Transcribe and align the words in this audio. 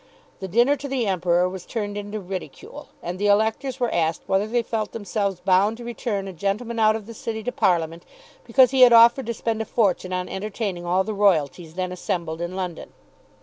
The 0.39 0.47
dinner 0.47 0.75
to 0.77 0.87
the 0.87 1.05
Emperor 1.05 1.47
was 1.47 1.63
turned 1.63 1.95
into 1.95 2.19
ridicule, 2.19 2.89
and 3.03 3.19
the 3.19 3.27
electors 3.27 3.79
were 3.79 3.93
asked 3.93 4.23
whether 4.25 4.47
they 4.47 4.63
felt 4.63 4.93
themselves 4.93 5.39
bound 5.39 5.77
to 5.77 5.83
return 5.83 6.27
a 6.27 6.33
gentleman 6.33 6.79
out 6.79 6.95
of 6.95 7.05
the 7.05 7.13
City 7.13 7.43
to 7.43 7.51
Parliament 7.51 8.03
because 8.43 8.71
he 8.71 8.81
had 8.81 8.93
offered 8.93 9.27
to 9.27 9.33
spend 9.35 9.61
a 9.61 9.65
fortune 9.65 10.11
on 10.11 10.27
entertaining 10.27 10.87
all 10.87 11.03
the 11.03 11.13
royalties 11.13 11.75
then 11.75 11.91
assembled 11.91 12.41
in 12.41 12.55
London. 12.55 12.93